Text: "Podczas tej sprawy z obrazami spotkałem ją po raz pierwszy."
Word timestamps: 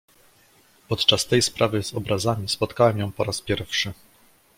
"Podczas 0.87 1.25
tej 1.25 1.41
sprawy 1.41 1.83
z 1.83 1.93
obrazami 1.93 2.49
spotkałem 2.49 2.97
ją 2.99 3.11
po 3.11 3.23
raz 3.23 3.41
pierwszy." 3.41 3.93